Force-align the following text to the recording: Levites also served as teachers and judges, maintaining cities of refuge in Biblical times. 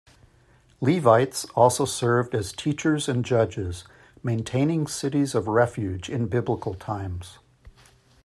Levites 0.79 1.45
also 1.53 1.85
served 1.85 2.33
as 2.33 2.51
teachers 2.53 3.07
and 3.07 3.23
judges, 3.23 3.83
maintaining 4.23 4.87
cities 4.87 5.35
of 5.35 5.47
refuge 5.47 6.09
in 6.09 6.25
Biblical 6.25 6.73
times. 6.73 7.37